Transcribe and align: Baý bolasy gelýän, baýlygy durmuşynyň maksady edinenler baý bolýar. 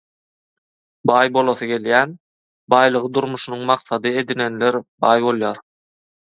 Baý 1.11 1.27
bolasy 1.35 1.69
gelýän, 1.73 2.15
baýlygy 2.75 3.13
durmuşynyň 3.19 3.63
maksady 3.73 4.17
edinenler 4.25 4.83
baý 5.07 5.19
bolýar. 5.31 5.65